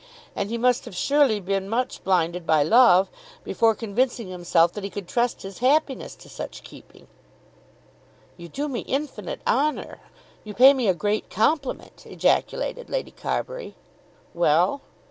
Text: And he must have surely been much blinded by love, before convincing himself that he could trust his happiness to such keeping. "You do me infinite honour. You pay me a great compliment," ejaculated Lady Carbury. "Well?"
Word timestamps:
And 0.35 0.49
he 0.49 0.57
must 0.57 0.85
have 0.85 0.95
surely 0.95 1.39
been 1.39 1.69
much 1.69 2.03
blinded 2.03 2.43
by 2.47 2.63
love, 2.63 3.11
before 3.43 3.75
convincing 3.75 4.29
himself 4.29 4.73
that 4.73 4.83
he 4.83 4.89
could 4.89 5.07
trust 5.07 5.43
his 5.43 5.59
happiness 5.59 6.15
to 6.15 6.27
such 6.27 6.63
keeping. 6.63 7.05
"You 8.35 8.49
do 8.49 8.67
me 8.67 8.79
infinite 8.79 9.41
honour. 9.45 9.99
You 10.43 10.55
pay 10.55 10.73
me 10.73 10.87
a 10.87 10.95
great 10.95 11.29
compliment," 11.29 12.07
ejaculated 12.07 12.89
Lady 12.89 13.11
Carbury. 13.11 13.75
"Well?" 14.33 14.81